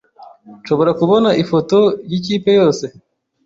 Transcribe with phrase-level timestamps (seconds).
[0.61, 1.77] Nshobora kubona ifoto
[2.09, 2.85] yikipe yose?